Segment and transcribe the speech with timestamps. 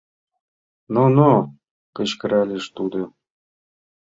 [0.93, 1.31] —Но-но!—
[1.95, 3.01] кычкыралеш тудо.